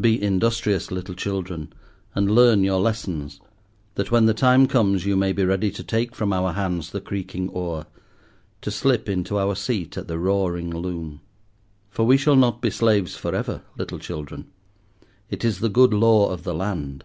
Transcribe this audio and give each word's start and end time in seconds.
Be 0.00 0.20
industrious, 0.20 0.90
little 0.90 1.14
children, 1.14 1.72
and 2.12 2.28
learn 2.34 2.64
your 2.64 2.80
lessons, 2.80 3.40
that 3.94 4.10
when 4.10 4.26
the 4.26 4.34
time 4.34 4.66
comes 4.66 5.06
you 5.06 5.14
may 5.16 5.32
be 5.32 5.44
ready 5.44 5.70
to 5.70 5.84
take 5.84 6.16
from 6.16 6.32
our 6.32 6.54
hands 6.54 6.90
the 6.90 7.00
creaking 7.00 7.48
oar, 7.50 7.86
to 8.62 8.72
slip 8.72 9.08
into 9.08 9.38
our 9.38 9.54
seat 9.54 9.96
at 9.96 10.08
the 10.08 10.18
roaring 10.18 10.70
loom. 10.70 11.20
For 11.90 12.04
we 12.04 12.16
shall 12.16 12.34
not 12.34 12.60
be 12.60 12.70
slaves 12.70 13.14
for 13.14 13.32
ever, 13.36 13.62
little 13.76 14.00
children. 14.00 14.48
It 15.30 15.44
is 15.44 15.60
the 15.60 15.68
good 15.68 15.94
law 15.94 16.28
of 16.28 16.42
the 16.42 16.54
land. 16.54 17.04